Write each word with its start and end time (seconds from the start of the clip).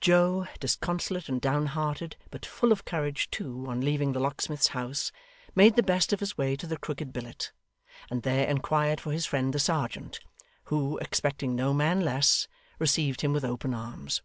Joe, 0.00 0.46
disconsolate 0.60 1.28
and 1.28 1.40
down 1.40 1.66
hearted, 1.66 2.14
but 2.30 2.46
full 2.46 2.70
of 2.70 2.84
courage 2.84 3.28
too, 3.32 3.66
on 3.66 3.80
leaving 3.80 4.12
the 4.12 4.20
locksmith's 4.20 4.68
house 4.68 5.10
made 5.56 5.74
the 5.74 5.82
best 5.82 6.12
of 6.12 6.20
his 6.20 6.38
way 6.38 6.54
to 6.54 6.68
the 6.68 6.76
Crooked 6.76 7.12
Billet, 7.12 7.50
and 8.08 8.22
there 8.22 8.46
inquired 8.46 9.00
for 9.00 9.10
his 9.10 9.26
friend 9.26 9.52
the 9.52 9.58
serjeant, 9.58 10.20
who, 10.66 10.96
expecting 10.98 11.56
no 11.56 11.74
man 11.74 12.02
less, 12.02 12.46
received 12.78 13.22
him 13.22 13.32
with 13.32 13.44
open 13.44 13.74
arms. 13.74 14.22